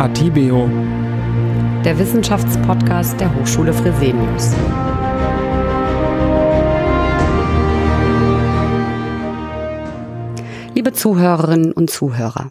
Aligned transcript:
Atibeo, 0.00 0.66
der 1.84 1.98
Wissenschaftspodcast 1.98 3.20
der 3.20 3.34
Hochschule 3.34 3.74
Fresenius. 3.74 4.54
Liebe 10.74 10.94
Zuhörerinnen 10.94 11.72
und 11.72 11.90
Zuhörer, 11.90 12.50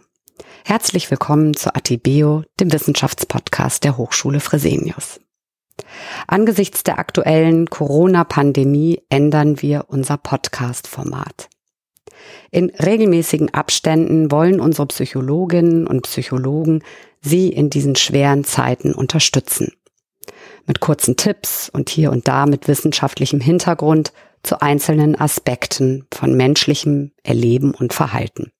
herzlich 0.63 1.09
willkommen 1.09 1.55
zu 1.55 1.73
Atibeo, 1.73 2.43
dem 2.59 2.71
Wissenschaftspodcast 2.71 3.83
der 3.83 3.97
Hochschule 3.97 4.41
Fresenius. 4.41 5.19
Angesichts 6.27 6.83
der 6.83 6.99
aktuellen 6.99 7.65
Corona-Pandemie 7.65 9.01
ändern 9.09 9.59
wir 9.59 9.85
unser 9.87 10.17
Podcast-Format. 10.17 11.49
In 12.51 12.69
regelmäßigen 12.71 13.53
Abständen 13.53 14.31
wollen 14.31 14.59
unsere 14.59 14.87
Psychologinnen 14.87 15.87
und 15.87 16.03
Psychologen 16.03 16.83
Sie 17.21 17.49
in 17.49 17.69
diesen 17.69 17.95
schweren 17.95 18.43
Zeiten 18.43 18.93
unterstützen. 18.93 19.73
Mit 20.65 20.79
kurzen 20.79 21.17
Tipps 21.17 21.69
und 21.69 21.89
hier 21.89 22.11
und 22.11 22.27
da 22.27 22.45
mit 22.45 22.67
wissenschaftlichem 22.67 23.41
Hintergrund 23.41 24.13
zu 24.43 24.61
einzelnen 24.61 25.19
Aspekten 25.19 26.05
von 26.13 26.35
menschlichem 26.35 27.11
Erleben 27.23 27.73
und 27.73 27.93
Verhalten. 27.93 28.51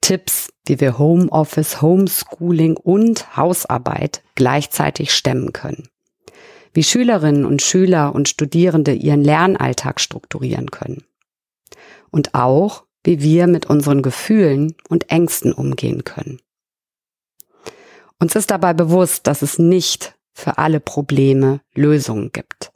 Tipps, 0.00 0.48
wie 0.66 0.80
wir 0.80 0.98
Homeoffice, 0.98 1.80
Homeschooling 1.82 2.76
und 2.76 3.36
Hausarbeit 3.36 4.22
gleichzeitig 4.34 5.12
stemmen 5.12 5.52
können. 5.52 5.88
Wie 6.72 6.82
Schülerinnen 6.82 7.44
und 7.44 7.62
Schüler 7.62 8.14
und 8.14 8.28
Studierende 8.28 8.92
ihren 8.92 9.22
Lernalltag 9.22 10.00
strukturieren 10.00 10.70
können 10.70 11.04
und 12.10 12.34
auch, 12.34 12.84
wie 13.04 13.22
wir 13.22 13.46
mit 13.46 13.66
unseren 13.66 14.02
Gefühlen 14.02 14.74
und 14.88 15.10
Ängsten 15.10 15.52
umgehen 15.52 16.04
können. 16.04 16.40
Uns 18.20 18.34
ist 18.34 18.50
dabei 18.50 18.74
bewusst, 18.74 19.26
dass 19.26 19.42
es 19.42 19.58
nicht 19.58 20.14
für 20.34 20.58
alle 20.58 20.80
Probleme 20.80 21.60
Lösungen 21.74 22.32
gibt. 22.32 22.72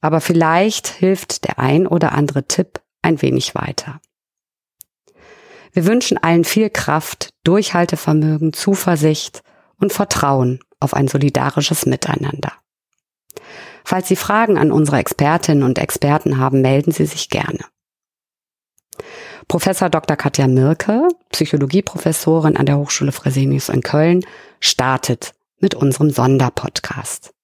Aber 0.00 0.20
vielleicht 0.20 0.88
hilft 0.88 1.44
der 1.44 1.58
ein 1.58 1.86
oder 1.86 2.12
andere 2.12 2.46
Tipp 2.46 2.80
ein 3.02 3.20
wenig 3.22 3.54
weiter. 3.54 4.00
Wir 5.72 5.86
wünschen 5.86 6.18
allen 6.18 6.44
viel 6.44 6.70
Kraft, 6.70 7.30
Durchhaltevermögen, 7.44 8.52
Zuversicht 8.52 9.42
und 9.78 9.92
Vertrauen 9.92 10.60
auf 10.80 10.94
ein 10.94 11.06
solidarisches 11.06 11.86
Miteinander. 11.86 12.52
Falls 13.84 14.08
Sie 14.08 14.16
Fragen 14.16 14.58
an 14.58 14.72
unsere 14.72 14.98
Expertinnen 14.98 15.62
und 15.62 15.78
Experten 15.78 16.38
haben, 16.38 16.60
melden 16.60 16.92
Sie 16.92 17.06
sich 17.06 17.28
gerne. 17.28 17.64
Professor 19.50 19.90
Dr. 19.90 20.16
Katja 20.16 20.46
Mirke, 20.46 21.08
Psychologieprofessorin 21.30 22.56
an 22.56 22.66
der 22.66 22.78
Hochschule 22.78 23.10
Fresenius 23.10 23.68
in 23.68 23.82
Köln, 23.82 24.24
startet 24.60 25.32
mit 25.58 25.74
unserem 25.74 26.10
Sonderpodcast. 26.10 27.34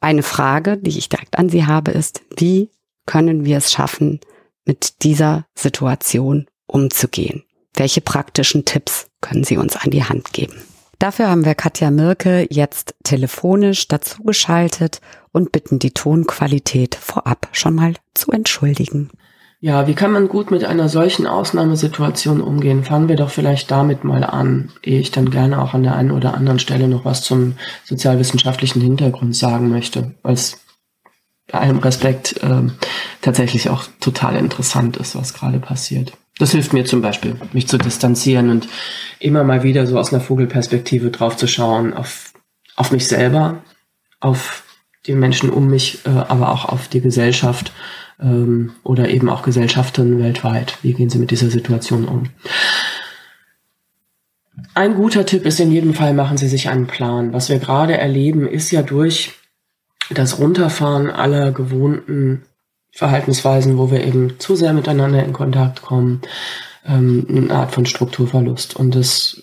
Eine 0.00 0.22
Frage, 0.22 0.78
die 0.78 0.96
ich 0.96 1.10
direkt 1.10 1.38
an 1.38 1.50
Sie 1.50 1.66
habe, 1.66 1.90
ist, 1.90 2.22
wie 2.34 2.70
können 3.04 3.44
wir 3.44 3.58
es 3.58 3.72
schaffen, 3.72 4.20
mit 4.64 5.02
dieser 5.02 5.44
Situation 5.54 6.46
umzugehen? 6.66 7.44
Welche 7.74 8.00
praktischen 8.00 8.64
Tipps 8.64 9.08
können 9.20 9.44
Sie 9.44 9.58
uns 9.58 9.76
an 9.76 9.90
die 9.90 10.04
Hand 10.04 10.32
geben? 10.32 10.62
Dafür 10.98 11.28
haben 11.28 11.44
wir 11.44 11.54
Katja 11.54 11.90
Mirke 11.90 12.46
jetzt 12.48 12.94
telefonisch 13.04 13.86
dazugeschaltet 13.86 15.02
und 15.30 15.52
bitten 15.52 15.78
die 15.78 15.90
Tonqualität 15.90 16.94
vorab 16.94 17.50
schon 17.52 17.74
mal 17.74 17.92
zu 18.14 18.32
entschuldigen. 18.32 19.10
Ja, 19.64 19.86
wie 19.86 19.94
kann 19.94 20.12
man 20.12 20.28
gut 20.28 20.50
mit 20.50 20.62
einer 20.62 20.90
solchen 20.90 21.26
Ausnahmesituation 21.26 22.42
umgehen? 22.42 22.84
Fangen 22.84 23.08
wir 23.08 23.16
doch 23.16 23.30
vielleicht 23.30 23.70
damit 23.70 24.04
mal 24.04 24.22
an, 24.22 24.70
ehe 24.82 25.00
ich 25.00 25.10
dann 25.10 25.30
gerne 25.30 25.62
auch 25.62 25.72
an 25.72 25.82
der 25.82 25.96
einen 25.96 26.10
oder 26.10 26.34
anderen 26.34 26.58
Stelle 26.58 26.86
noch 26.86 27.06
was 27.06 27.22
zum 27.22 27.54
sozialwissenschaftlichen 27.82 28.82
Hintergrund 28.82 29.34
sagen 29.34 29.70
möchte, 29.70 30.12
weil 30.22 30.34
es 30.34 30.60
bei 31.50 31.60
allem 31.60 31.78
Respekt 31.78 32.42
äh, 32.42 32.68
tatsächlich 33.22 33.70
auch 33.70 33.84
total 34.00 34.36
interessant 34.36 34.98
ist, 34.98 35.16
was 35.16 35.32
gerade 35.32 35.60
passiert. 35.60 36.12
Das 36.38 36.50
hilft 36.52 36.74
mir 36.74 36.84
zum 36.84 37.00
Beispiel, 37.00 37.34
mich 37.54 37.66
zu 37.66 37.78
distanzieren 37.78 38.50
und 38.50 38.68
immer 39.18 39.44
mal 39.44 39.62
wieder 39.62 39.86
so 39.86 39.98
aus 39.98 40.12
einer 40.12 40.20
Vogelperspektive 40.20 41.10
drauf 41.10 41.38
zu 41.38 41.46
schauen, 41.46 41.94
auf, 41.94 42.34
auf 42.76 42.92
mich 42.92 43.08
selber, 43.08 43.62
auf 44.20 44.62
die 45.06 45.14
Menschen 45.14 45.48
um 45.48 45.68
mich, 45.68 46.04
äh, 46.04 46.10
aber 46.10 46.52
auch 46.52 46.66
auf 46.66 46.88
die 46.88 47.00
Gesellschaft 47.00 47.72
ähm, 48.20 48.72
oder 48.82 49.08
eben 49.08 49.28
auch 49.28 49.42
Gesellschaften 49.42 50.18
weltweit. 50.18 50.78
Wie 50.82 50.92
gehen 50.92 51.10
sie 51.10 51.18
mit 51.18 51.30
dieser 51.30 51.50
Situation 51.50 52.06
um? 52.06 52.30
Ein 54.74 54.94
guter 54.94 55.26
Tipp 55.26 55.46
ist 55.46 55.60
in 55.60 55.72
jedem 55.72 55.94
Fall, 55.94 56.14
machen 56.14 56.36
Sie 56.36 56.48
sich 56.48 56.68
einen 56.68 56.86
Plan. 56.86 57.32
Was 57.32 57.48
wir 57.48 57.58
gerade 57.58 57.96
erleben, 57.96 58.46
ist 58.48 58.70
ja 58.70 58.82
durch 58.82 59.32
das 60.10 60.38
Runterfahren 60.38 61.10
aller 61.10 61.52
gewohnten 61.52 62.42
Verhaltensweisen, 62.92 63.78
wo 63.78 63.90
wir 63.90 64.04
eben 64.04 64.38
zu 64.38 64.54
sehr 64.54 64.72
miteinander 64.72 65.24
in 65.24 65.32
Kontakt 65.32 65.82
kommen, 65.82 66.22
ähm, 66.86 67.26
eine 67.28 67.54
Art 67.54 67.72
von 67.72 67.86
Strukturverlust. 67.86 68.76
Und 68.76 68.94
das 68.94 69.42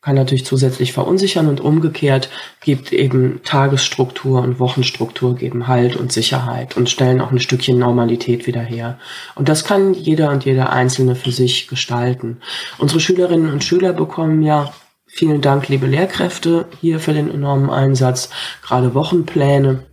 kann 0.00 0.14
natürlich 0.14 0.46
zusätzlich 0.46 0.92
verunsichern 0.92 1.48
und 1.48 1.60
umgekehrt 1.60 2.30
gibt 2.60 2.92
eben 2.92 3.40
Tagesstruktur 3.44 4.40
und 4.42 4.60
Wochenstruktur 4.60 5.34
geben 5.34 5.66
Halt 5.66 5.96
und 5.96 6.12
Sicherheit 6.12 6.76
und 6.76 6.88
stellen 6.88 7.20
auch 7.20 7.32
ein 7.32 7.40
Stückchen 7.40 7.78
Normalität 7.78 8.46
wieder 8.46 8.60
her. 8.60 8.98
Und 9.34 9.48
das 9.48 9.64
kann 9.64 9.94
jeder 9.94 10.30
und 10.30 10.44
jeder 10.44 10.70
Einzelne 10.70 11.16
für 11.16 11.32
sich 11.32 11.66
gestalten. 11.66 12.38
Unsere 12.78 13.00
Schülerinnen 13.00 13.52
und 13.52 13.64
Schüler 13.64 13.92
bekommen 13.92 14.42
ja 14.42 14.72
Vielen 15.10 15.40
Dank, 15.40 15.68
liebe 15.68 15.86
Lehrkräfte, 15.86 16.66
hier 16.80 17.00
für 17.00 17.14
den 17.14 17.30
enormen 17.30 17.70
Einsatz. 17.70 18.28
Gerade 18.62 18.94
Wochenpläne 18.94 19.86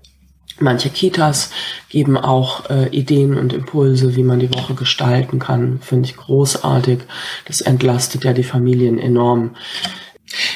Manche 0.59 0.89
Kitas 0.89 1.51
geben 1.89 2.17
auch 2.17 2.69
äh, 2.69 2.88
Ideen 2.89 3.38
und 3.38 3.51
Impulse, 3.51 4.16
wie 4.16 4.23
man 4.23 4.39
die 4.39 4.53
Woche 4.53 4.73
gestalten 4.73 5.38
kann. 5.38 5.79
Finde 5.81 6.07
ich 6.07 6.16
großartig. 6.16 6.99
Das 7.45 7.59
entlastet 7.59 8.23
ja 8.23 8.31
die 8.31 8.43
Familien 8.43 8.97
enorm. 8.97 9.55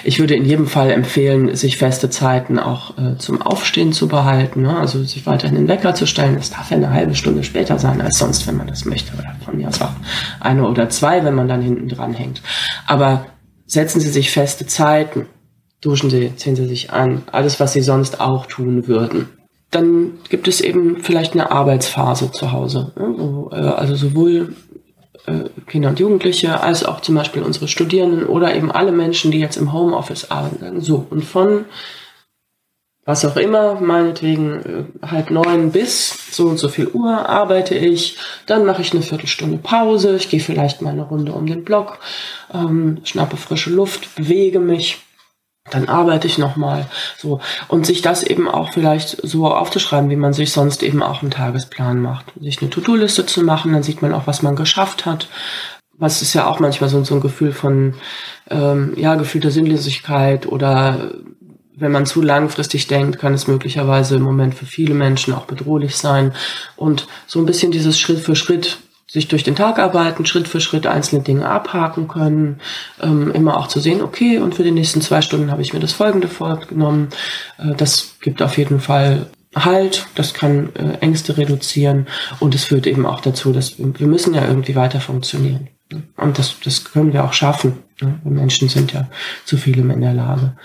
Ich 0.06 0.20
würde 0.20 0.36
in 0.36 0.46
jedem 0.46 0.68
Fall 0.68 0.92
empfehlen, 0.92 1.54
sich 1.56 1.78
feste 1.78 2.10
Zeiten 2.10 2.60
auch 2.60 2.98
äh, 2.98 3.18
zum 3.18 3.42
Aufstehen 3.42 3.92
zu 3.92 4.08
behalten. 4.08 4.62
Ne? 4.62 4.78
Also 4.78 5.04
sich 5.04 5.26
weiterhin 5.26 5.56
den 5.56 5.68
Wecker 5.68 5.94
zu 5.94 6.08
stellen. 6.08 6.38
Es 6.38 6.50
darf 6.50 6.72
ja 6.72 6.78
eine 6.78 6.92
halbe 6.92 7.16
Stunde 7.16 7.44
später 7.44 7.78
sein 7.78 8.00
als 8.00 8.18
sonst, 8.18 8.48
wenn 8.48 8.56
man 8.56 8.68
das 8.68 8.86
möchte. 8.86 9.14
Oder 9.14 9.36
von 9.44 9.58
mir 9.58 9.68
aus 9.68 9.82
auch 9.82 9.92
eine 10.40 10.66
oder 10.66 10.88
zwei, 10.88 11.26
wenn 11.26 11.36
man 11.36 11.50
dann 11.50 11.62
hinten 11.62 11.90
dran 11.90 12.14
hängt. 12.14 12.42
Aber 12.88 13.26
setzen 13.66 14.00
Sie 14.00 14.10
sich 14.10 14.32
feste 14.32 14.66
Zeiten. 14.66 15.26
Duschen 15.82 16.10
Sie, 16.10 16.34
ziehen 16.38 16.56
Sie 16.56 16.68
sich 16.68 16.92
an. 16.92 17.24
Alles, 17.32 17.60
was 17.60 17.74
Sie 17.74 17.82
sonst 17.82 18.22
auch 18.22 18.46
tun 18.46 18.88
würden 18.88 19.28
dann 19.72 20.20
gibt 20.30 20.48
es 20.48 20.62
eben 20.62 20.98
vielleicht 21.02 21.34
eine 21.34 21.52
Arbeitsphase 21.52 22.32
zu 22.32 22.52
Hause. 22.52 22.92
Äh, 23.52 23.56
also 23.56 23.96
sowohl 23.96 24.56
äh, 25.28 25.50
Kinder 25.68 25.90
und 25.90 26.00
Jugendliche 26.00 26.62
als 26.62 26.84
auch 26.84 27.02
zum 27.02 27.16
Beispiel 27.16 27.44
unsere 27.44 27.68
Studierenden 27.68 28.26
oder 28.26 28.56
eben 28.56 28.72
alle 28.72 28.92
Menschen, 28.92 29.32
die 29.32 29.40
jetzt 29.40 29.58
im 29.58 29.74
Homeoffice 29.74 30.32
arbeiten. 30.32 30.82
So, 30.82 31.06
und 31.10 31.24
von 31.24 31.66
was 33.06 33.26
auch 33.26 33.38
immer, 33.38 33.82
meinetwegen 33.82 34.90
äh, 35.02 35.08
halb 35.08 35.32
neun 35.32 35.72
bis 35.72 36.36
so 36.36 36.46
und 36.46 36.58
so 36.58 36.70
viel 36.70 36.88
Uhr 36.88 37.28
arbeite 37.28 37.74
ich, 37.74 38.18
dann 38.46 38.66
mache 38.66 38.84
ich 38.84 38.92
eine 38.92 39.02
Viertelstunde 39.02 39.58
Pause, 39.58 40.16
ich 40.16 40.30
gehe 40.30 40.40
vielleicht 40.40 40.84
mal 40.84 40.92
eine 40.92 41.04
Runde 41.04 41.32
um 41.32 41.48
den 41.48 41.64
Block, 41.64 41.98
ähm, 42.54 43.00
schnappe 43.04 43.36
frische 43.36 43.72
Luft, 43.72 44.16
bewege 44.16 44.60
mich 44.60 45.00
dann 45.74 45.88
arbeite 45.88 46.28
ich 46.28 46.38
nochmal 46.38 46.88
so 47.18 47.40
und 47.68 47.86
sich 47.86 48.02
das 48.02 48.24
eben 48.24 48.48
auch 48.48 48.74
vielleicht 48.74 49.18
so 49.28 49.48
aufzuschreiben, 49.48 50.10
wie 50.10 50.16
man 50.16 50.34
sich 50.34 50.52
sonst 50.52 50.84
eben 50.84 51.02
auch 51.04 51.22
einen 51.22 51.32
Tagesplan 51.32 52.02
macht. 52.02 52.26
Sich 52.40 52.62
eine 52.62 52.70
To-Do-Liste 52.70 53.26
zu 53.26 53.44
machen, 53.44 53.74
dann 53.74 53.84
sieht 53.84 54.02
man 54.02 54.14
auch, 54.14 54.28
was 54.28 54.42
man 54.42 54.56
geschafft 54.56 55.06
hat. 55.06 55.28
Was 55.98 56.22
ist 56.22 56.34
ja 56.34 56.48
auch 56.48 56.60
manchmal 56.60 56.90
so, 56.90 57.04
so 57.04 57.16
ein 57.16 57.22
Gefühl 57.22 57.52
von, 57.52 57.96
ähm, 58.50 58.94
ja, 58.96 59.16
Gefühl 59.16 59.42
der 59.42 59.52
Sinnlosigkeit 59.52 60.48
oder 60.48 61.12
wenn 61.80 61.92
man 61.92 62.06
zu 62.06 62.22
langfristig 62.22 62.88
denkt, 62.88 63.20
kann 63.20 63.34
es 63.34 63.48
möglicherweise 63.48 64.18
im 64.18 64.22
Moment 64.22 64.56
für 64.56 64.66
viele 64.66 64.94
Menschen 64.94 65.34
auch 65.34 65.46
bedrohlich 65.46 65.96
sein. 65.96 66.34
Und 66.76 67.08
so 67.26 67.40
ein 67.40 67.46
bisschen 67.46 67.72
dieses 67.72 68.00
Schritt 68.00 68.20
für 68.20 68.36
Schritt 68.36 68.80
sich 69.10 69.28
durch 69.28 69.44
den 69.44 69.56
Tag 69.56 69.80
arbeiten, 69.80 70.26
Schritt 70.26 70.48
für 70.48 70.62
Schritt 70.62 70.86
einzelne 70.86 71.24
Dinge 71.24 71.50
abhaken 71.50 72.08
können, 72.08 72.62
ähm, 73.02 73.32
immer 73.32 73.58
auch 73.58 73.68
zu 73.68 73.80
sehen, 73.80 74.02
okay, 74.02 74.38
und 74.38 74.56
für 74.56 74.64
die 74.64 74.72
nächsten 74.72 75.02
zwei 75.02 75.22
Stunden 75.22 75.52
habe 75.52 75.62
ich 75.62 75.74
mir 75.74 75.80
das 75.80 75.94
folgende 75.94 76.28
vorgenommen. 76.28 77.10
Äh, 77.58 77.76
das 77.76 78.16
gibt 78.22 78.42
auf 78.42 78.58
jeden 78.58 78.80
Fall 78.80 79.28
Halt, 79.56 80.06
das 80.14 80.36
kann 80.36 80.70
äh, 80.76 81.00
Ängste 81.00 81.38
reduzieren 81.38 82.08
und 82.40 82.54
es 82.54 82.66
führt 82.66 82.86
eben 82.86 83.08
auch 83.08 83.20
dazu, 83.20 83.52
dass 83.52 83.80
wir, 83.80 84.00
wir 84.00 84.06
müssen 84.06 84.36
ja 84.36 84.48
irgendwie 84.48 84.76
weiter 84.76 85.02
funktionieren. 85.02 85.70
Und 86.18 86.38
das, 86.38 86.58
das 86.64 86.86
können 86.86 87.14
wir 87.14 87.24
auch 87.24 87.34
schaffen. 87.34 87.80
Ne? 88.00 88.20
Wir 88.24 88.32
Menschen 88.32 88.70
sind 88.70 88.94
ja 88.94 89.10
zu 89.46 89.58
vielem 89.58 89.90
in 89.90 90.02
der 90.02 90.14
Lage. 90.14 90.56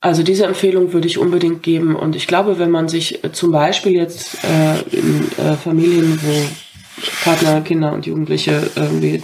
Also 0.00 0.24
diese 0.24 0.46
Empfehlung 0.46 0.92
würde 0.92 1.06
ich 1.06 1.18
unbedingt 1.18 1.62
geben. 1.62 1.94
Und 1.94 2.16
ich 2.16 2.26
glaube, 2.26 2.58
wenn 2.58 2.70
man 2.72 2.88
sich 2.88 3.22
äh, 3.22 3.30
zum 3.30 3.52
Beispiel 3.52 3.92
jetzt 3.92 4.38
äh, 4.42 4.80
in 4.90 5.26
äh, 5.38 5.54
Familien, 5.54 6.20
wo 6.22 6.48
Partner, 7.24 7.60
Kinder 7.60 7.92
und 7.92 8.06
Jugendliche 8.06 8.70
irgendwie 8.74 9.22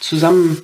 zusammen 0.00 0.62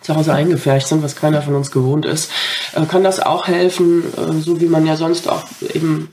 zu 0.00 0.14
Hause 0.14 0.32
eingefärcht 0.32 0.86
sind, 0.86 1.02
was 1.02 1.16
keiner 1.16 1.42
von 1.42 1.54
uns 1.54 1.70
gewohnt 1.70 2.06
ist, 2.06 2.30
äh, 2.74 2.84
kann 2.86 3.02
das 3.02 3.20
auch 3.20 3.46
helfen, 3.46 4.04
äh, 4.16 4.40
so 4.40 4.60
wie 4.60 4.66
man 4.66 4.86
ja 4.86 4.96
sonst 4.96 5.28
auch 5.28 5.44
eben 5.74 6.12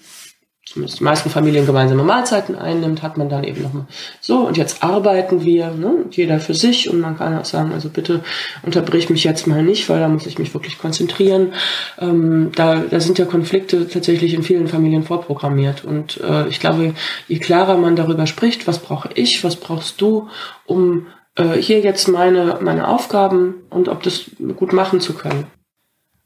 zumindest 0.65 0.99
die 0.99 1.03
meisten 1.03 1.29
Familien 1.29 1.65
gemeinsame 1.65 2.03
Mahlzeiten 2.03 2.55
einnimmt, 2.55 3.01
hat 3.03 3.17
man 3.17 3.27
dann 3.27 3.43
eben 3.43 3.61
nochmal 3.61 3.85
so 4.21 4.47
und 4.47 4.55
jetzt 4.55 4.81
arbeiten 4.81 5.43
wir, 5.43 5.71
ne, 5.71 6.05
jeder 6.11 6.39
für 6.39 6.53
sich 6.53 6.89
und 6.89 7.01
man 7.01 7.17
kann 7.17 7.37
auch 7.37 7.45
sagen, 7.45 7.73
also 7.73 7.89
bitte 7.89 8.21
unterbrich 8.61 9.09
mich 9.09 9.25
jetzt 9.25 9.45
mal 9.45 9.61
nicht, 9.61 9.89
weil 9.89 9.99
da 9.99 10.07
muss 10.07 10.25
ich 10.25 10.39
mich 10.39 10.53
wirklich 10.53 10.77
konzentrieren. 10.77 11.53
Ähm, 11.99 12.51
da, 12.55 12.77
da 12.77 12.99
sind 13.01 13.17
ja 13.19 13.25
Konflikte 13.25 13.87
tatsächlich 13.89 14.33
in 14.33 14.43
vielen 14.43 14.67
Familien 14.67 15.03
vorprogrammiert 15.03 15.83
und 15.83 16.21
äh, 16.21 16.47
ich 16.47 16.61
glaube, 16.61 16.93
je 17.27 17.39
klarer 17.39 17.77
man 17.77 17.97
darüber 17.97 18.25
spricht, 18.25 18.65
was 18.65 18.79
brauche 18.79 19.09
ich, 19.15 19.43
was 19.43 19.57
brauchst 19.57 19.99
du, 19.99 20.29
um 20.65 21.07
äh, 21.35 21.57
hier 21.57 21.81
jetzt 21.81 22.07
meine, 22.07 22.59
meine 22.61 22.87
Aufgaben 22.87 23.63
und 23.69 23.89
ob 23.89 24.01
das 24.03 24.31
gut 24.55 24.71
machen 24.71 25.01
zu 25.01 25.13
können. 25.13 25.45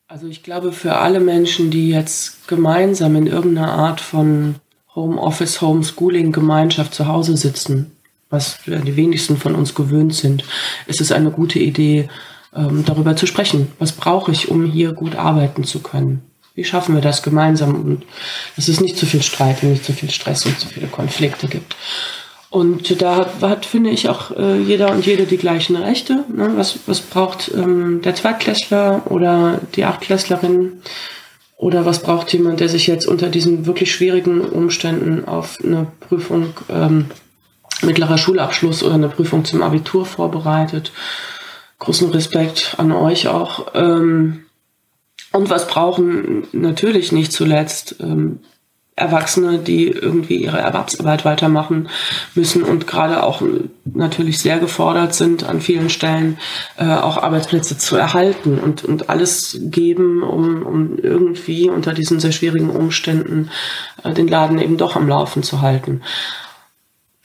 Also 0.10 0.28
ich 0.28 0.42
glaube, 0.42 0.72
für 0.72 0.96
alle 0.96 1.20
Menschen, 1.20 1.70
die 1.70 1.90
jetzt 1.90 2.48
gemeinsam 2.48 3.18
in 3.18 3.28
irgendeiner 3.28 3.74
Art 3.74 4.00
von 4.00 4.56
Homeoffice, 4.96 5.60
Homeschooling, 5.60 6.32
Gemeinschaft 6.32 6.94
zu 6.94 7.08
Hause 7.08 7.36
sitzen, 7.36 7.92
was 8.30 8.58
die 8.66 8.96
wenigsten 8.96 9.36
von 9.36 9.54
uns 9.54 9.76
gewöhnt 9.76 10.16
sind, 10.16 10.46
ist 10.86 11.02
es 11.02 11.12
eine 11.12 11.30
gute 11.30 11.60
Idee, 11.60 12.08
ähm, 12.56 12.86
darüber 12.86 13.18
zu 13.18 13.28
sprechen. 13.28 13.68
Was 13.80 13.92
brauche 13.92 14.32
ich, 14.32 14.50
um 14.50 14.64
hier 14.66 14.94
gut 14.94 15.16
arbeiten 15.18 15.66
zu 15.66 15.80
können? 15.80 16.22
Wie 16.56 16.64
schaffen 16.64 16.96
wir 16.96 17.02
das 17.02 17.22
gemeinsam 17.22 17.76
und 17.76 18.06
dass 18.56 18.70
es 18.70 18.80
nicht 18.80 18.98
zu 18.98 19.06
viel 19.06 19.22
Streit 19.22 19.62
und 19.62 19.72
nicht 19.72 19.84
zu 19.84 19.92
viel 19.92 20.10
Stress 20.10 20.46
und 20.46 20.58
zu 20.58 20.70
viele 20.70 20.88
Konflikte 20.88 21.50
gibt? 21.50 21.76
Und 22.50 23.02
da 23.02 23.30
hat, 23.42 23.66
finde 23.66 23.90
ich, 23.90 24.08
auch 24.08 24.32
äh, 24.32 24.58
jeder 24.60 24.92
und 24.92 25.06
jede 25.06 25.26
die 25.26 25.38
gleichen 25.38 25.76
Rechte. 25.76 26.24
Ne? 26.34 26.54
Was, 26.56 26.80
was 26.86 27.02
braucht 27.02 27.52
ähm, 27.54 28.02
der 28.02 28.16
Zweitklässler 28.16 29.04
oder 29.10 29.60
die 29.76 29.84
Achtklässlerin? 29.84 30.82
Oder 31.58 31.86
was 31.86 32.02
braucht 32.02 32.32
jemand, 32.32 32.60
der 32.60 32.70
sich 32.70 32.88
jetzt 32.88 33.08
unter 33.08 33.30
diesen 33.30 33.66
wirklich 33.66 33.92
schwierigen 33.92 34.42
Umständen 34.42 35.26
auf 35.26 35.58
eine 35.62 35.88
Prüfung 36.00 36.54
ähm, 36.70 37.08
mittlerer 37.82 38.18
Schulabschluss 38.18 38.84
oder 38.84 38.94
eine 38.94 39.10
Prüfung 39.10 39.44
zum 39.44 39.62
Abitur 39.62 40.06
vorbereitet? 40.06 40.92
Großen 41.80 42.10
Respekt 42.12 42.76
an 42.78 42.92
euch 42.92 43.28
auch. 43.28 43.68
Ähm, 43.74 44.46
und 45.34 45.50
was 45.50 45.68
brauchen 45.68 46.48
natürlich 46.54 47.12
nicht 47.12 47.34
zuletzt 47.34 47.98
ähm, 48.00 48.40
Erwachsene, 48.98 49.60
die 49.60 49.88
irgendwie 49.90 50.38
ihre 50.38 50.58
Erwerbsarbeit 50.58 51.24
weitermachen 51.24 51.88
müssen 52.34 52.64
und 52.64 52.88
gerade 52.88 53.22
auch 53.22 53.44
natürlich 53.86 54.40
sehr 54.40 54.58
gefordert 54.58 55.14
sind, 55.14 55.44
an 55.44 55.62
vielen 55.62 55.92
Stellen 55.92 56.40
äh, 56.78 56.86
auch 56.86 57.22
Arbeitsplätze 57.22 57.78
zu 57.78 57.96
erhalten 57.96 58.58
und, 58.58 58.84
und 58.84 59.10
alles 59.10 59.60
geben, 59.62 60.24
um, 60.24 60.64
um 60.64 60.98
irgendwie 60.98 61.70
unter 61.70 61.94
diesen 61.94 62.20
sehr 62.20 62.32
schwierigen 62.32 62.72
Umständen 62.72 63.52
äh, 64.04 64.14
den 64.14 64.28
Laden 64.28 64.60
eben 64.60 64.78
doch 64.78 64.96
am 64.96 65.08
Laufen 65.08 65.44
zu 65.44 65.62
halten. 65.62 66.02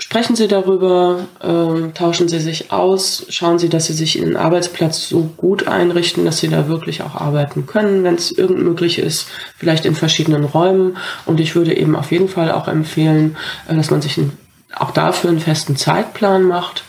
Sprechen 0.02 0.34
Sie 0.34 0.48
darüber, 0.48 1.28
äh, 1.40 1.92
tauschen 1.92 2.26
Sie 2.26 2.40
sich 2.40 2.72
aus, 2.72 3.24
schauen 3.28 3.60
Sie, 3.60 3.68
dass 3.68 3.86
Sie 3.86 3.92
sich 3.92 4.18
Ihren 4.18 4.36
Arbeitsplatz 4.36 5.08
so 5.08 5.30
gut 5.36 5.68
einrichten, 5.68 6.24
dass 6.24 6.38
Sie 6.38 6.48
da 6.48 6.66
wirklich 6.66 7.04
auch 7.04 7.14
arbeiten 7.14 7.66
können, 7.66 8.02
wenn 8.02 8.16
es 8.16 8.32
irgend 8.32 8.64
möglich 8.64 8.98
ist, 8.98 9.28
vielleicht 9.56 9.86
in 9.86 9.94
verschiedenen 9.94 10.42
Räumen. 10.42 10.96
Und 11.24 11.38
ich 11.38 11.54
würde 11.54 11.76
eben 11.76 11.94
auf 11.94 12.10
jeden 12.10 12.28
Fall 12.28 12.50
auch 12.50 12.66
empfehlen, 12.66 13.36
äh, 13.68 13.76
dass 13.76 13.92
man 13.92 14.02
sich 14.02 14.18
ein, 14.18 14.32
auch 14.74 14.90
dafür 14.90 15.30
einen 15.30 15.38
festen 15.38 15.76
Zeitplan 15.76 16.42
macht. 16.42 16.82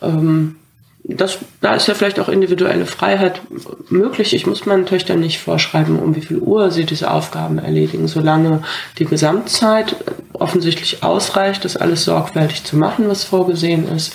Ähm, 0.00 0.54
das, 1.02 1.38
da 1.60 1.74
ist 1.74 1.88
ja 1.88 1.94
vielleicht 1.94 2.20
auch 2.20 2.28
individuelle 2.28 2.86
Freiheit 2.86 3.40
möglich. 3.88 4.34
Ich 4.34 4.46
muss 4.46 4.66
meinen 4.66 4.86
Töchtern 4.86 5.20
nicht 5.20 5.40
vorschreiben, 5.40 5.98
um 5.98 6.14
wie 6.14 6.20
viel 6.20 6.38
Uhr 6.38 6.70
sie 6.70 6.84
diese 6.84 7.10
Aufgaben 7.10 7.58
erledigen, 7.58 8.06
solange 8.06 8.62
die 8.98 9.06
Gesamtzeit 9.06 9.96
offensichtlich 10.32 11.02
ausreicht, 11.02 11.64
das 11.64 11.76
alles 11.76 12.04
sorgfältig 12.04 12.64
zu 12.64 12.76
machen, 12.76 13.08
was 13.08 13.24
vorgesehen 13.24 13.88
ist. 13.88 14.14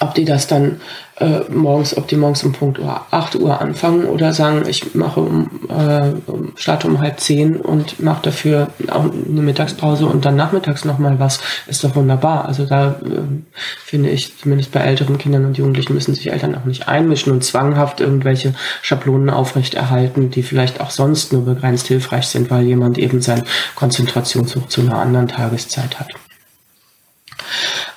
Ob 0.00 0.14
die 0.14 0.24
das 0.24 0.46
dann 0.46 0.80
äh, 1.20 1.40
morgens, 1.50 1.96
ob 1.96 2.06
die 2.08 2.16
morgens 2.16 2.44
um 2.44 2.52
Punkt 2.52 2.78
Uhr 2.78 3.00
8 3.10 3.36
Uhr 3.36 3.60
anfangen 3.60 4.04
oder 4.04 4.32
sagen, 4.32 4.62
ich 4.68 4.94
mache 4.94 5.20
um, 5.20 5.48
äh, 5.68 6.12
starte 6.54 6.86
um 6.86 7.00
halb 7.00 7.18
zehn 7.20 7.56
und 7.56 8.00
mache 8.00 8.22
dafür 8.22 8.68
auch 8.90 9.04
eine 9.04 9.42
Mittagspause 9.42 10.06
und 10.06 10.24
dann 10.24 10.36
nachmittags 10.36 10.84
nochmal 10.84 11.18
was, 11.18 11.40
ist 11.66 11.82
doch 11.82 11.96
wunderbar. 11.96 12.46
Also 12.46 12.66
da 12.66 13.00
äh, 13.04 13.22
finde 13.84 14.10
ich, 14.10 14.38
zumindest 14.38 14.72
bei 14.72 14.80
älteren 14.80 15.18
Kindern 15.18 15.44
und 15.44 15.58
Jugendlichen 15.58 15.94
müssen 15.94 16.14
sich 16.14 16.30
Eltern 16.30 16.54
auch 16.54 16.64
nicht 16.64 16.88
einmischen 16.88 17.32
und 17.32 17.42
zwanghaft 17.42 18.00
irgendwelche 18.00 18.54
Schablonen 18.82 19.30
aufrechterhalten, 19.30 20.30
die 20.30 20.42
vielleicht 20.42 20.80
auch 20.80 20.90
sonst 20.90 21.32
nur 21.32 21.44
begrenzt 21.44 21.88
hilfreich 21.88 22.28
sind, 22.28 22.50
weil 22.50 22.64
jemand 22.64 22.98
eben 22.98 23.20
sein 23.20 23.42
Konzentrationssucht 23.74 24.70
zu 24.70 24.82
einer 24.82 24.98
anderen 24.98 25.28
Tageszeit 25.28 25.98
hat. 25.98 26.08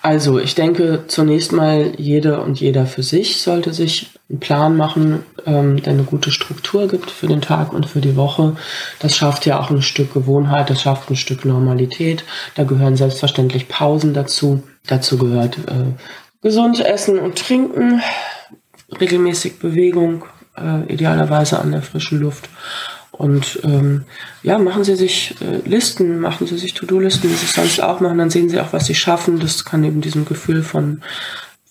Also 0.01 0.39
ich 0.39 0.55
denke 0.55 1.03
zunächst 1.07 1.51
mal 1.51 1.93
jeder 1.97 2.43
und 2.43 2.59
jeder 2.59 2.85
für 2.85 3.03
sich 3.03 3.41
sollte 3.41 3.73
sich 3.73 4.09
einen 4.29 4.39
Plan 4.39 4.77
machen, 4.77 5.23
ähm, 5.45 5.81
der 5.81 5.93
eine 5.93 6.03
gute 6.03 6.31
Struktur 6.31 6.87
gibt 6.87 7.11
für 7.11 7.27
den 7.27 7.41
Tag 7.41 7.73
und 7.73 7.85
für 7.85 8.01
die 8.01 8.15
Woche. 8.15 8.55
Das 8.99 9.15
schafft 9.15 9.45
ja 9.45 9.59
auch 9.59 9.69
ein 9.69 9.81
Stück 9.81 10.13
Gewohnheit, 10.13 10.69
das 10.69 10.81
schafft 10.81 11.09
ein 11.09 11.15
Stück 11.15 11.45
Normalität. 11.45 12.23
Da 12.55 12.63
gehören 12.63 12.95
selbstverständlich 12.95 13.67
Pausen 13.67 14.13
dazu. 14.13 14.63
Dazu 14.87 15.17
gehört 15.17 15.57
äh, 15.57 15.93
gesund 16.41 16.79
essen 16.79 17.19
und 17.19 17.37
trinken, 17.37 18.01
regelmäßig 18.99 19.59
Bewegung, 19.59 20.25
äh, 20.57 20.91
idealerweise 20.91 21.59
an 21.59 21.71
der 21.71 21.81
frischen 21.81 22.19
Luft 22.19 22.49
und 23.11 23.59
ähm, 23.63 24.05
ja, 24.41 24.57
machen 24.57 24.83
Sie 24.83 24.95
sich 24.95 25.35
äh, 25.41 25.67
Listen, 25.67 26.19
machen 26.19 26.47
Sie 26.47 26.57
sich 26.57 26.73
To-Do-Listen, 26.73 27.29
wie 27.29 27.33
Sie 27.35 27.45
es 27.45 27.53
sonst 27.53 27.81
auch 27.81 27.99
machen, 27.99 28.17
dann 28.17 28.29
sehen 28.29 28.49
Sie 28.49 28.59
auch, 28.59 28.71
was 28.73 28.85
Sie 28.85 28.95
schaffen. 28.95 29.39
Das 29.39 29.65
kann 29.65 29.83
eben 29.83 30.01
diesem 30.01 30.25
Gefühl 30.25 30.63
von 30.63 31.01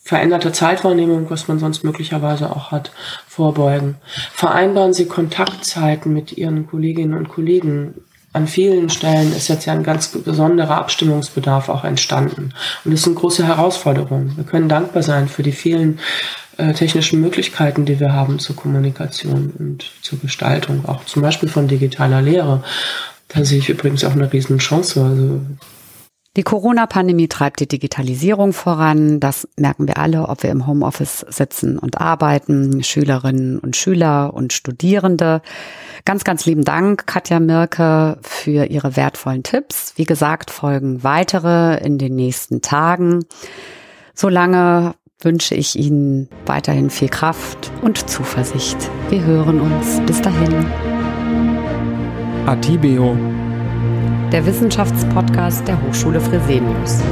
veränderter 0.02 0.52
Zeitwahrnehmung, 0.52 1.30
was 1.30 1.48
man 1.48 1.58
sonst 1.58 1.82
möglicherweise 1.82 2.50
auch 2.50 2.70
hat, 2.72 2.92
vorbeugen. 3.26 3.96
Vereinbaren 4.32 4.92
Sie 4.92 5.06
Kontaktzeiten 5.06 6.12
mit 6.12 6.36
Ihren 6.36 6.66
Kolleginnen 6.66 7.14
und 7.14 7.28
Kollegen. 7.28 7.94
An 8.32 8.46
vielen 8.46 8.90
Stellen 8.90 9.32
ist 9.34 9.48
jetzt 9.48 9.66
ja 9.66 9.72
ein 9.72 9.82
ganz 9.82 10.08
besonderer 10.08 10.76
Abstimmungsbedarf 10.76 11.68
auch 11.68 11.84
entstanden. 11.84 12.52
Und 12.84 12.92
das 12.92 13.06
eine 13.06 13.16
große 13.16 13.46
Herausforderung. 13.46 14.36
Wir 14.36 14.44
können 14.44 14.68
dankbar 14.68 15.02
sein 15.02 15.26
für 15.26 15.42
die 15.42 15.52
vielen 15.52 15.98
äh, 16.60 16.72
technischen 16.74 17.20
Möglichkeiten, 17.20 17.84
die 17.84 17.98
wir 18.00 18.12
haben 18.12 18.38
zur 18.38 18.56
Kommunikation 18.56 19.52
und 19.58 19.90
zur 20.02 20.20
Gestaltung, 20.20 20.84
auch 20.86 21.04
zum 21.04 21.22
Beispiel 21.22 21.48
von 21.48 21.68
digitaler 21.68 22.22
Lehre. 22.22 22.62
Da 23.28 23.44
sehe 23.44 23.58
ich 23.58 23.68
übrigens 23.68 24.04
auch 24.04 24.12
eine 24.12 24.32
riesen 24.32 24.58
Chance. 24.58 25.04
Also 25.04 25.40
die 26.36 26.44
Corona-Pandemie 26.44 27.26
treibt 27.26 27.58
die 27.58 27.66
Digitalisierung 27.66 28.52
voran. 28.52 29.18
Das 29.18 29.48
merken 29.56 29.88
wir 29.88 29.98
alle, 29.98 30.28
ob 30.28 30.44
wir 30.44 30.50
im 30.50 30.64
Homeoffice 30.64 31.26
sitzen 31.28 31.76
und 31.76 32.00
arbeiten, 32.00 32.84
Schülerinnen 32.84 33.58
und 33.58 33.74
Schüler 33.74 34.32
und 34.32 34.52
Studierende. 34.52 35.42
Ganz, 36.04 36.22
ganz 36.22 36.46
lieben 36.46 36.64
Dank, 36.64 37.08
Katja 37.08 37.40
Mirke, 37.40 38.18
für 38.22 38.66
Ihre 38.66 38.94
wertvollen 38.94 39.42
Tipps. 39.42 39.94
Wie 39.96 40.04
gesagt, 40.04 40.52
folgen 40.52 41.02
weitere 41.02 41.84
in 41.84 41.98
den 41.98 42.14
nächsten 42.14 42.62
Tagen. 42.62 43.24
Solange 44.14 44.94
wünsche 45.22 45.54
ich 45.54 45.78
Ihnen 45.78 46.28
weiterhin 46.46 46.90
viel 46.90 47.08
Kraft 47.08 47.70
und 47.82 48.08
Zuversicht. 48.08 48.76
Wir 49.10 49.22
hören 49.24 49.60
uns. 49.60 50.00
Bis 50.06 50.20
dahin. 50.22 50.66
Atibeo. 52.46 53.16
Der 54.32 54.46
Wissenschaftspodcast 54.46 55.66
der 55.68 55.80
Hochschule 55.82 56.20
Fresenius. 56.20 57.02